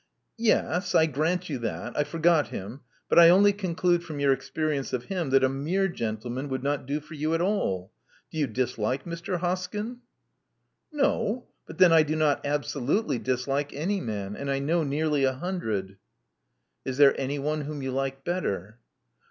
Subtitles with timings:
[0.39, 1.95] "Yes, I grant you that.
[1.95, 5.87] I forgot him; but I only conclude from your experience of him that a mere
[5.87, 7.91] gentleman would not do for you at alL
[8.31, 9.41] Do you dis like Mr.
[9.41, 9.97] Hoskyn?"
[10.91, 11.45] No.
[11.67, 15.97] But then I do not absolutely dislike any man; and I know nearly a hundred."
[16.83, 18.79] "Is there anyone whom you like better?"